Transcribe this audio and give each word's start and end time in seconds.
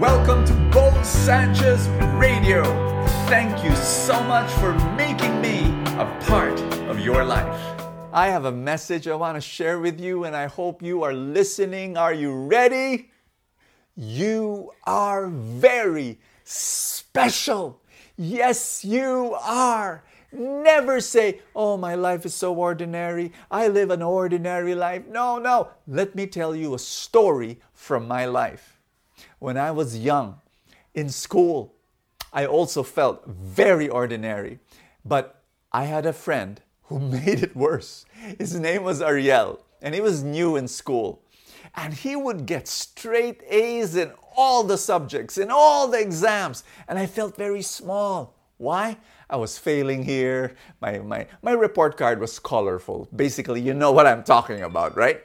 Welcome 0.00 0.46
to 0.46 0.54
Bo 0.72 0.90
Sanchez 1.02 1.86
Radio. 2.14 2.64
Thank 3.28 3.62
you 3.62 3.76
so 3.76 4.18
much 4.22 4.50
for 4.52 4.72
making 4.96 5.42
me 5.42 5.66
a 5.98 6.18
part 6.22 6.58
of 6.88 7.00
your 7.00 7.22
life. 7.22 7.60
I 8.10 8.28
have 8.28 8.46
a 8.46 8.50
message 8.50 9.06
I 9.06 9.14
want 9.14 9.36
to 9.36 9.42
share 9.42 9.78
with 9.78 10.00
you, 10.00 10.24
and 10.24 10.34
I 10.34 10.46
hope 10.46 10.80
you 10.80 11.02
are 11.02 11.12
listening. 11.12 11.98
Are 11.98 12.14
you 12.14 12.32
ready? 12.34 13.10
You 13.94 14.72
are 14.84 15.26
very 15.26 16.18
special. 16.44 17.82
Yes, 18.16 18.82
you 18.82 19.36
are. 19.42 20.02
Never 20.32 21.02
say, 21.02 21.42
Oh, 21.54 21.76
my 21.76 21.94
life 21.94 22.24
is 22.24 22.34
so 22.34 22.54
ordinary. 22.54 23.32
I 23.50 23.68
live 23.68 23.90
an 23.90 24.00
ordinary 24.00 24.74
life. 24.74 25.06
No, 25.08 25.38
no. 25.38 25.68
Let 25.86 26.14
me 26.14 26.26
tell 26.26 26.56
you 26.56 26.72
a 26.72 26.78
story 26.78 27.60
from 27.74 28.08
my 28.08 28.24
life. 28.24 28.79
When 29.40 29.56
I 29.56 29.70
was 29.72 29.98
young, 29.98 30.40
in 30.94 31.08
school, 31.08 31.74
I 32.32 32.46
also 32.46 32.82
felt 32.82 33.26
very 33.26 33.88
ordinary. 33.88 34.58
But 35.04 35.42
I 35.72 35.84
had 35.84 36.06
a 36.06 36.12
friend 36.12 36.60
who 36.84 36.98
made 37.16 37.42
it 37.42 37.56
worse. 37.56 38.04
His 38.38 38.54
name 38.54 38.84
was 38.84 39.00
Ariel, 39.02 39.64
and 39.82 39.94
he 39.94 40.00
was 40.00 40.22
new 40.22 40.56
in 40.56 40.68
school. 40.68 41.22
And 41.74 41.94
he 41.94 42.16
would 42.16 42.46
get 42.46 42.68
straight 42.68 43.42
A's 43.48 43.96
in 43.96 44.12
all 44.36 44.62
the 44.62 44.78
subjects, 44.78 45.38
in 45.38 45.50
all 45.50 45.88
the 45.88 46.00
exams. 46.00 46.64
And 46.86 46.98
I 46.98 47.06
felt 47.06 47.36
very 47.36 47.62
small. 47.62 48.34
Why? 48.58 48.98
I 49.30 49.36
was 49.36 49.56
failing 49.56 50.02
here. 50.02 50.54
My, 50.80 50.98
my, 50.98 51.26
my 51.42 51.52
report 51.52 51.96
card 51.96 52.20
was 52.20 52.38
colorful. 52.38 53.08
Basically, 53.14 53.60
you 53.60 53.72
know 53.72 53.92
what 53.92 54.06
I'm 54.06 54.22
talking 54.22 54.62
about, 54.62 54.96
right? 54.96 55.22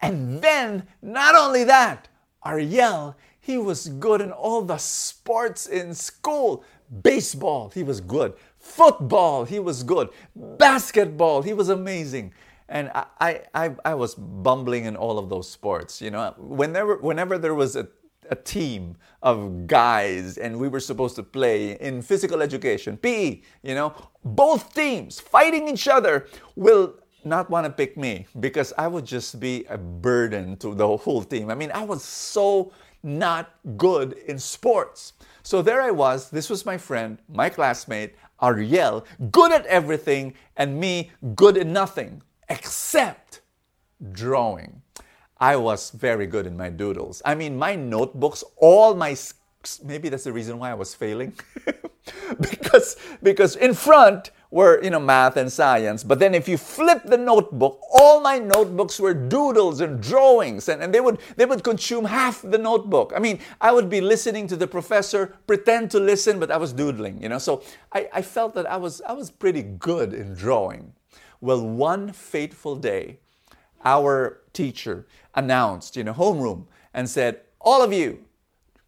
And 0.00 0.40
then, 0.42 0.86
not 1.02 1.34
only 1.34 1.64
that, 1.64 2.08
Ariel, 2.44 3.16
he 3.48 3.56
was 3.56 3.88
good 3.88 4.20
in 4.20 4.30
all 4.30 4.60
the 4.60 4.76
sports 4.76 5.66
in 5.66 5.94
school. 5.94 6.62
Baseball, 7.02 7.70
he 7.70 7.82
was 7.82 7.98
good. 7.98 8.34
Football, 8.58 9.46
he 9.46 9.58
was 9.58 9.82
good. 9.82 10.10
Basketball, 10.36 11.40
he 11.40 11.54
was 11.54 11.70
amazing. 11.70 12.34
And 12.68 12.90
I, 12.94 13.40
I, 13.54 13.74
I 13.86 13.94
was 13.94 14.14
bumbling 14.14 14.84
in 14.84 14.96
all 14.96 15.18
of 15.18 15.30
those 15.30 15.48
sports. 15.48 16.02
You 16.02 16.10
know, 16.10 16.34
whenever, 16.36 16.98
whenever 16.98 17.38
there 17.38 17.54
was 17.54 17.74
a, 17.74 17.88
a 18.30 18.36
team 18.36 18.98
of 19.22 19.66
guys 19.66 20.36
and 20.36 20.58
we 20.58 20.68
were 20.68 20.80
supposed 20.80 21.16
to 21.16 21.22
play 21.22 21.72
in 21.80 22.02
physical 22.02 22.42
education, 22.42 22.98
PE, 22.98 23.40
you 23.62 23.74
know, 23.74 23.94
both 24.26 24.74
teams 24.74 25.20
fighting 25.20 25.68
each 25.68 25.88
other 25.88 26.26
will 26.54 26.96
not 27.24 27.48
want 27.48 27.64
to 27.64 27.70
pick 27.70 27.96
me 27.96 28.26
because 28.40 28.72
I 28.76 28.88
would 28.88 29.06
just 29.06 29.40
be 29.40 29.64
a 29.70 29.78
burden 29.78 30.56
to 30.58 30.74
the 30.74 30.96
whole 30.96 31.24
team. 31.24 31.50
I 31.50 31.54
mean, 31.54 31.70
I 31.72 31.82
was 31.82 32.04
so 32.04 32.72
not 33.02 33.54
good 33.76 34.12
in 34.12 34.38
sports. 34.38 35.12
So 35.42 35.62
there 35.62 35.80
I 35.80 35.90
was. 35.90 36.30
This 36.30 36.50
was 36.50 36.66
my 36.66 36.78
friend, 36.78 37.18
my 37.28 37.48
classmate, 37.48 38.14
Ariel, 38.42 39.04
good 39.30 39.52
at 39.52 39.66
everything, 39.66 40.34
and 40.56 40.78
me, 40.78 41.10
good 41.34 41.56
at 41.56 41.66
nothing 41.66 42.22
except 42.48 43.40
drawing. 44.12 44.82
I 45.40 45.56
was 45.56 45.90
very 45.90 46.26
good 46.26 46.46
in 46.46 46.56
my 46.56 46.68
doodles. 46.68 47.22
I 47.24 47.34
mean, 47.34 47.56
my 47.56 47.74
notebooks, 47.76 48.42
all 48.56 48.94
my 48.94 49.16
maybe 49.84 50.08
that's 50.08 50.24
the 50.24 50.32
reason 50.32 50.58
why 50.58 50.70
I 50.70 50.74
was 50.74 50.94
failing. 50.94 51.34
because 52.40 52.96
because 53.22 53.56
in 53.56 53.74
front 53.74 54.30
were 54.50 54.82
you 54.82 54.90
know 54.90 55.00
math 55.00 55.36
and 55.36 55.52
science. 55.52 56.02
But 56.02 56.18
then 56.18 56.34
if 56.34 56.48
you 56.48 56.56
flip 56.56 57.02
the 57.04 57.18
notebook 57.18 57.80
all 57.92 58.20
my 58.20 58.38
notebooks 58.38 58.98
were 58.98 59.14
doodles 59.14 59.80
and 59.80 60.02
drawings 60.02 60.68
and, 60.68 60.82
and 60.82 60.94
they 60.94 61.00
would 61.00 61.18
they 61.36 61.44
would 61.44 61.62
consume 61.62 62.04
half 62.06 62.42
the 62.42 62.58
notebook. 62.58 63.12
I 63.14 63.18
mean 63.18 63.40
i 63.60 63.72
would 63.72 63.88
be 63.90 64.00
listening 64.00 64.46
to 64.48 64.56
the 64.56 64.66
professor 64.66 65.34
pretend 65.46 65.90
to 65.90 66.00
listen 66.00 66.38
but 66.38 66.50
i 66.50 66.56
was 66.56 66.72
doodling 66.72 67.22
you 67.22 67.28
know? 67.28 67.38
So 67.38 67.62
i, 67.92 68.08
I 68.12 68.22
felt 68.22 68.54
that 68.54 68.70
i 68.70 68.76
was 68.76 69.02
i 69.02 69.12
was 69.12 69.30
pretty 69.30 69.62
good 69.62 70.14
in 70.14 70.34
drawing. 70.34 70.92
Well 71.40 71.66
one 71.66 72.12
fateful 72.12 72.76
day 72.76 73.18
our 73.84 74.40
teacher 74.52 75.06
announced 75.34 75.96
in 75.96 76.08
a 76.08 76.14
homeroom 76.14 76.66
and 76.94 77.08
said 77.08 77.42
all 77.60 77.82
of 77.82 77.92
you 77.92 78.24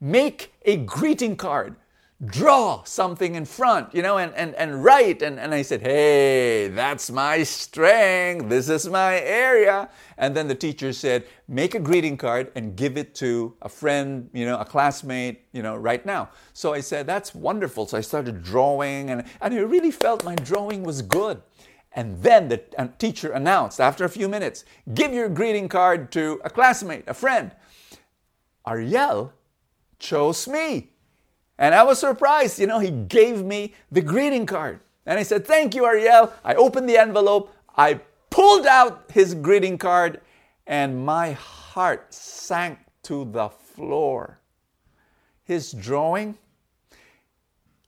make 0.00 0.52
a 0.62 0.76
greeting 0.76 1.36
card 1.36 1.76
draw 2.24 2.82
something 2.84 3.34
in 3.34 3.44
front, 3.44 3.94
you 3.94 4.00
know, 4.00 4.16
and, 4.16 4.32
and, 4.34 4.54
and 4.54 4.82
write. 4.82 5.20
And, 5.20 5.38
and 5.38 5.52
I 5.52 5.60
said, 5.60 5.82
hey, 5.82 6.68
that's 6.68 7.10
my 7.10 7.42
strength. 7.42 8.48
This 8.48 8.70
is 8.70 8.88
my 8.88 9.20
area. 9.20 9.90
And 10.16 10.34
then 10.34 10.48
the 10.48 10.54
teacher 10.54 10.94
said, 10.94 11.26
make 11.46 11.74
a 11.74 11.78
greeting 11.78 12.16
card 12.16 12.50
and 12.54 12.74
give 12.74 12.96
it 12.96 13.14
to 13.16 13.54
a 13.60 13.68
friend, 13.68 14.30
you 14.32 14.46
know, 14.46 14.58
a 14.58 14.64
classmate, 14.64 15.42
you 15.52 15.62
know, 15.62 15.76
right 15.76 16.06
now. 16.06 16.30
So 16.54 16.72
I 16.72 16.80
said, 16.80 17.06
that's 17.06 17.34
wonderful. 17.34 17.86
So 17.86 17.98
I 17.98 18.00
started 18.00 18.42
drawing 18.42 19.10
and, 19.10 19.24
and 19.42 19.54
I 19.54 19.58
really 19.58 19.90
felt 19.90 20.24
my 20.24 20.36
drawing 20.36 20.84
was 20.84 21.02
good. 21.02 21.42
And 21.92 22.22
then 22.22 22.48
the 22.48 22.58
teacher 22.98 23.32
announced 23.32 23.80
after 23.80 24.04
a 24.04 24.08
few 24.08 24.28
minutes, 24.28 24.64
give 24.94 25.12
your 25.12 25.28
greeting 25.28 25.68
card 25.68 26.12
to 26.12 26.40
a 26.44 26.50
classmate, 26.50 27.04
a 27.06 27.14
friend. 27.14 27.52
Ariel 28.66 29.32
chose 29.98 30.48
me. 30.48 30.95
And 31.58 31.74
I 31.74 31.82
was 31.82 31.98
surprised. 31.98 32.58
You 32.58 32.66
know, 32.66 32.78
he 32.78 32.90
gave 32.90 33.44
me 33.44 33.74
the 33.90 34.02
greeting 34.02 34.46
card. 34.46 34.80
And 35.06 35.18
I 35.18 35.22
said, 35.22 35.46
Thank 35.46 35.74
you, 35.74 35.86
Ariel. 35.86 36.32
I 36.44 36.54
opened 36.54 36.88
the 36.88 36.98
envelope. 36.98 37.54
I 37.76 38.00
pulled 38.30 38.66
out 38.66 39.04
his 39.12 39.34
greeting 39.34 39.78
card, 39.78 40.20
and 40.66 41.04
my 41.04 41.32
heart 41.32 42.12
sank 42.12 42.78
to 43.04 43.24
the 43.24 43.48
floor. 43.48 44.40
His 45.44 45.72
drawing, 45.72 46.36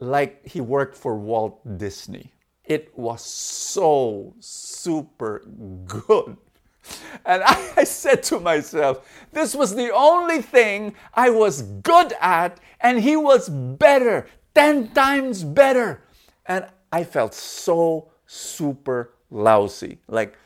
like 0.00 0.46
he 0.46 0.60
worked 0.60 0.96
for 0.96 1.16
Walt 1.16 1.60
Disney, 1.78 2.32
it 2.64 2.96
was 2.98 3.22
so 3.22 4.34
super 4.40 5.46
good. 5.86 6.36
And 7.26 7.42
I, 7.42 7.84
said 7.84 8.22
to 8.24 8.38
myself, 8.38 9.08
this 9.32 9.54
was 9.54 9.74
the 9.74 9.90
only 9.94 10.42
thing 10.42 10.94
I 11.14 11.30
was 11.30 11.62
good 11.62 12.12
at, 12.20 12.60
and 12.80 13.00
he 13.00 13.16
was 13.16 13.48
better, 13.48 14.26
10 14.54 14.92
times 14.92 15.42
better. 15.42 16.02
And 16.44 16.66
I 16.92 17.04
felt 17.04 17.32
so 17.32 18.10
super 18.26 19.14
lousy. 19.30 19.98
Like, 20.06 20.36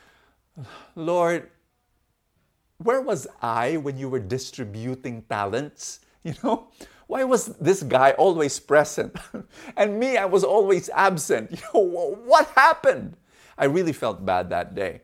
Lord, 0.95 1.51
where 2.79 3.01
was 3.01 3.27
I 3.43 3.77
when 3.79 3.99
you 3.99 4.09
were 4.09 4.21
distributing 4.21 5.23
talents? 5.29 6.01
You 6.25 6.35
know, 6.43 6.69
why 7.07 7.25
was 7.25 7.47
this 7.57 7.83
guy 7.83 8.11
always 8.19 8.59
present? 8.59 9.17
and 9.77 9.99
me, 9.99 10.19
I 10.19 10.27
was 10.27 10.45
always 10.45 10.91
absent. 10.91 11.53
You 11.53 11.59
know, 11.73 12.17
what 12.27 12.49
happened? 12.55 13.17
I 13.57 13.65
really 13.65 13.93
felt 13.93 14.27
bad 14.27 14.51
that 14.51 14.75
day. 14.75 15.03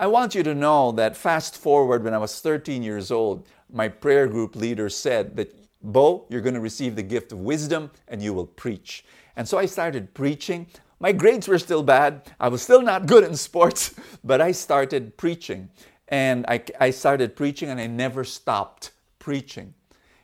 I 0.00 0.06
want 0.06 0.34
you 0.34 0.42
to 0.44 0.54
know 0.54 0.92
that 0.92 1.14
fast 1.14 1.58
forward 1.58 2.04
when 2.04 2.14
I 2.14 2.18
was 2.18 2.40
13 2.40 2.82
years 2.82 3.10
old, 3.10 3.46
my 3.70 3.86
prayer 3.86 4.26
group 4.26 4.56
leader 4.56 4.88
said 4.88 5.36
that, 5.36 5.54
Bo, 5.82 6.24
you're 6.30 6.40
going 6.40 6.54
to 6.54 6.60
receive 6.60 6.96
the 6.96 7.02
gift 7.02 7.32
of 7.32 7.40
wisdom 7.40 7.90
and 8.08 8.22
you 8.22 8.32
will 8.32 8.46
preach. 8.46 9.04
And 9.36 9.46
so 9.46 9.58
I 9.58 9.66
started 9.66 10.14
preaching. 10.14 10.68
My 11.00 11.12
grades 11.12 11.48
were 11.48 11.58
still 11.58 11.82
bad. 11.82 12.22
I 12.40 12.48
was 12.48 12.62
still 12.62 12.80
not 12.80 13.04
good 13.04 13.24
in 13.24 13.36
sports, 13.36 13.94
but 14.24 14.40
I 14.40 14.52
started 14.52 15.18
preaching. 15.18 15.68
And 16.08 16.46
I, 16.48 16.64
I 16.80 16.92
started 16.92 17.36
preaching 17.36 17.68
and 17.68 17.78
I 17.78 17.86
never 17.86 18.24
stopped 18.24 18.92
preaching. 19.18 19.74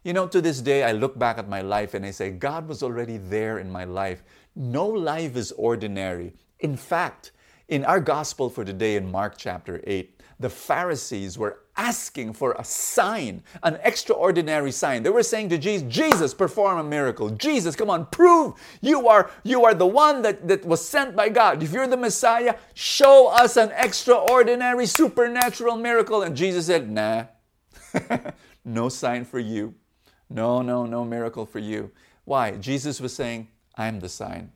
You 0.04 0.14
know, 0.14 0.26
to 0.26 0.40
this 0.40 0.62
day, 0.62 0.84
I 0.84 0.92
look 0.92 1.18
back 1.18 1.36
at 1.36 1.50
my 1.50 1.60
life 1.60 1.92
and 1.92 2.06
I 2.06 2.12
say, 2.12 2.30
God 2.30 2.66
was 2.66 2.82
already 2.82 3.18
there 3.18 3.58
in 3.58 3.70
my 3.70 3.84
life. 3.84 4.22
No 4.54 4.86
life 4.86 5.36
is 5.36 5.52
ordinary. 5.52 6.32
In 6.60 6.78
fact, 6.78 7.32
in 7.68 7.84
our 7.84 8.00
gospel 8.00 8.48
for 8.48 8.64
today 8.64 8.96
in 8.96 9.10
Mark 9.10 9.34
chapter 9.36 9.80
8, 9.84 10.12
the 10.38 10.50
Pharisees 10.50 11.38
were 11.38 11.60
asking 11.76 12.34
for 12.34 12.52
a 12.58 12.64
sign, 12.64 13.42
an 13.62 13.78
extraordinary 13.82 14.70
sign. 14.70 15.02
They 15.02 15.10
were 15.10 15.22
saying 15.22 15.48
to 15.48 15.58
Jesus, 15.58 15.88
Jesus, 15.88 16.34
perform 16.34 16.78
a 16.78 16.84
miracle. 16.84 17.30
Jesus, 17.30 17.74
come 17.74 17.90
on, 17.90 18.06
prove 18.06 18.54
you 18.80 19.08
are 19.08 19.30
you 19.44 19.64
are 19.64 19.74
the 19.74 19.86
one 19.86 20.22
that, 20.22 20.46
that 20.46 20.64
was 20.64 20.86
sent 20.86 21.16
by 21.16 21.28
God. 21.28 21.62
If 21.62 21.72
you're 21.72 21.86
the 21.86 21.96
Messiah, 21.96 22.56
show 22.74 23.28
us 23.28 23.56
an 23.56 23.72
extraordinary 23.76 24.86
supernatural 24.86 25.76
miracle. 25.76 26.22
And 26.22 26.36
Jesus 26.36 26.66
said, 26.66 26.90
Nah, 26.90 27.24
no 28.64 28.88
sign 28.88 29.24
for 29.24 29.38
you. 29.38 29.74
No, 30.28 30.60
no, 30.60 30.84
no 30.86 31.04
miracle 31.04 31.46
for 31.46 31.60
you. 31.60 31.90
Why? 32.24 32.52
Jesus 32.52 33.00
was 33.00 33.14
saying, 33.14 33.48
I'm 33.76 34.00
the 34.00 34.08
sign. 34.08 34.50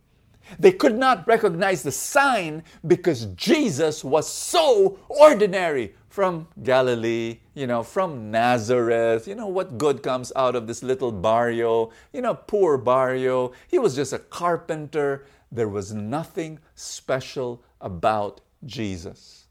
They 0.59 0.73
could 0.73 0.97
not 0.97 1.27
recognize 1.27 1.83
the 1.83 1.93
sign 1.93 2.63
because 2.87 3.27
Jesus 3.27 4.03
was 4.03 4.29
so 4.29 4.99
ordinary 5.09 5.95
from 6.09 6.49
Galilee, 6.63 7.39
you 7.55 7.67
know, 7.67 7.83
from 7.83 8.31
Nazareth. 8.31 9.29
You 9.29 9.37
know, 9.37 9.47
what 9.47 9.79
good 9.79 10.03
comes 10.03 10.33
out 10.35 10.57
of 10.57 10.67
this 10.67 10.83
little 10.83 11.13
barrio? 11.13 11.91
You 12.13 12.23
know, 12.23 12.35
poor 12.35 12.77
barrio. 12.77 13.53
He 13.69 13.79
was 13.79 13.95
just 13.95 14.13
a 14.13 14.19
carpenter. 14.19 15.25
There 15.53 15.69
was 15.69 15.93
nothing 15.93 16.59
special 16.75 17.63
about 17.81 18.41
Jesus. 18.65 19.47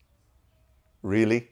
Really? 1.01 1.50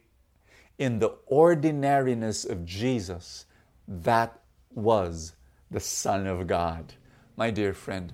In 0.78 1.00
the 1.00 1.16
ordinariness 1.26 2.46
of 2.46 2.66
Jesus, 2.66 3.46
that 3.88 4.40
was 4.74 5.34
the 5.72 5.80
Son 5.80 6.28
of 6.28 6.48
God. 6.48 6.94
My 7.36 7.50
dear 7.50 7.74
friend, 7.74 8.14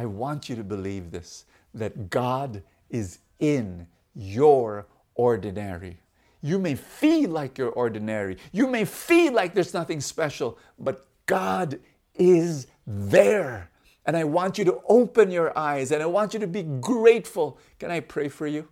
I 0.00 0.06
want 0.06 0.48
you 0.48 0.56
to 0.56 0.64
believe 0.64 1.10
this 1.10 1.44
that 1.74 2.08
God 2.08 2.62
is 2.88 3.18
in 3.38 3.86
your 4.14 4.86
ordinary. 5.14 6.00
You 6.40 6.58
may 6.58 6.74
feel 6.74 7.28
like 7.28 7.58
you're 7.58 7.68
ordinary. 7.68 8.38
You 8.50 8.66
may 8.66 8.86
feel 8.86 9.34
like 9.34 9.52
there's 9.52 9.74
nothing 9.74 10.00
special, 10.00 10.58
but 10.78 11.06
God 11.26 11.80
is 12.14 12.66
there. 12.86 13.70
And 14.06 14.16
I 14.16 14.24
want 14.24 14.56
you 14.56 14.64
to 14.64 14.80
open 14.88 15.30
your 15.30 15.56
eyes 15.56 15.92
and 15.92 16.02
I 16.02 16.06
want 16.06 16.32
you 16.32 16.40
to 16.40 16.46
be 16.46 16.62
grateful. 16.62 17.58
Can 17.78 17.90
I 17.90 18.00
pray 18.00 18.28
for 18.28 18.46
you? 18.46 18.68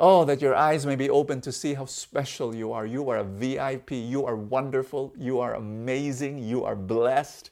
Oh, 0.00 0.24
that 0.24 0.40
your 0.40 0.54
eyes 0.54 0.86
may 0.86 0.96
be 0.96 1.10
open 1.10 1.42
to 1.42 1.52
see 1.52 1.74
how 1.74 1.84
special 1.84 2.56
you 2.56 2.72
are. 2.72 2.86
You 2.86 3.10
are 3.10 3.18
a 3.18 3.24
VIP. 3.24 3.90
You 3.92 4.24
are 4.24 4.34
wonderful. 4.34 5.12
You 5.18 5.40
are 5.40 5.56
amazing. 5.56 6.38
You 6.38 6.64
are 6.64 6.74
blessed. 6.74 7.50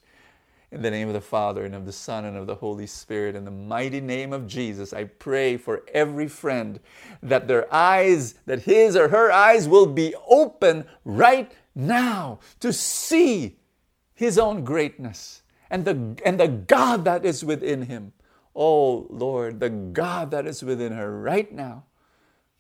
In 0.73 0.83
the 0.83 0.91
name 0.91 1.09
of 1.09 1.15
the 1.15 1.21
Father, 1.21 1.65
and 1.65 1.75
of 1.75 1.85
the 1.85 1.93
Son, 1.93 2.25
and 2.25 2.37
of 2.37 2.47
the 2.47 2.55
Holy 2.55 2.87
Spirit, 2.87 3.35
in 3.35 3.45
the 3.45 3.51
mighty 3.51 4.01
name 4.01 4.33
of 4.33 4.47
Jesus, 4.47 4.93
I 4.93 5.05
pray 5.05 5.57
for 5.57 5.83
every 5.93 6.29
friend 6.29 6.79
that 7.23 7.49
their 7.49 7.73
eyes, 7.75 8.35
that 8.47 8.63
his 8.63 8.95
or 8.95 9.09
her 9.09 9.33
eyes 9.33 9.67
will 9.67 9.87
be 9.87 10.15
open 10.29 10.85
right 11.05 11.51
now 11.75 12.39
to 12.61 12.73
see 12.73 13.59
his 14.15 14.39
own 14.39 14.63
greatness 14.63 15.43
and 15.71 15.85
the, 15.85 16.17
and 16.25 16.39
the 16.39 16.47
God 16.47 17.05
that 17.05 17.25
is 17.25 17.45
within 17.45 17.83
him. 17.83 18.13
Oh 18.55 19.07
Lord, 19.11 19.59
the 19.59 19.71
God 19.71 20.31
that 20.31 20.47
is 20.47 20.63
within 20.63 20.93
her 20.93 21.21
right 21.21 21.51
now. 21.51 21.85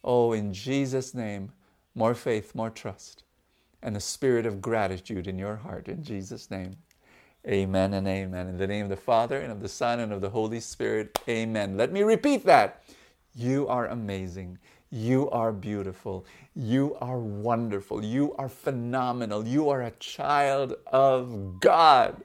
Oh, 0.03 0.33
in 0.33 0.53
Jesus' 0.53 1.15
name, 1.15 1.53
more 1.95 2.15
faith, 2.15 2.55
more 2.55 2.71
trust, 2.71 3.23
and 3.83 3.97
a 3.97 4.01
spirit 4.01 4.47
of 4.47 4.61
gratitude 4.61 5.29
in 5.29 5.39
your 5.39 5.57
heart. 5.57 5.87
In 5.87 6.03
Jesus' 6.03 6.51
name. 6.51 6.77
Amen 7.49 7.95
and 7.95 8.07
amen. 8.07 8.49
In 8.49 8.59
the 8.59 8.67
name 8.67 8.85
of 8.85 8.91
the 8.91 8.97
Father, 8.97 9.39
and 9.39 9.51
of 9.51 9.61
the 9.61 9.69
Son, 9.69 10.01
and 10.01 10.13
of 10.13 10.21
the 10.21 10.31
Holy 10.31 10.61
Spirit. 10.61 11.19
Amen. 11.29 11.77
Let 11.77 11.91
me 11.91 12.03
repeat 12.03 12.45
that. 12.45 12.83
You 13.35 13.67
are 13.69 13.87
amazing. 13.87 14.59
You 14.91 15.31
are 15.31 15.53
beautiful. 15.53 16.27
You 16.55 16.97
are 17.01 17.19
wonderful. 17.19 18.05
You 18.05 18.35
are 18.35 18.49
phenomenal. 18.49 19.47
You 19.47 19.71
are 19.71 19.83
a 19.83 19.93
child 19.93 20.75
of 20.89 21.61
God. 21.61 22.23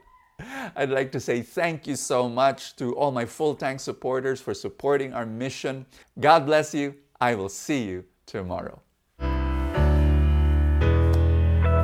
I'd 0.76 0.90
like 0.90 1.12
to 1.14 1.20
say 1.20 1.42
thank 1.42 1.88
you 1.88 1.96
so 1.96 2.28
much 2.28 2.76
to 2.76 2.94
all 2.96 3.12
my 3.12 3.26
full 3.26 3.56
tank 3.56 3.80
supporters 3.80 4.42
for 4.42 4.54
supporting 4.54 5.14
our 5.14 5.26
mission. 5.26 5.86
God 6.20 6.46
bless 6.46 6.74
you. 6.74 6.96
I 7.22 7.36
will 7.36 7.50
see 7.50 7.84
you 7.84 8.04
tomorrow. 8.26 8.82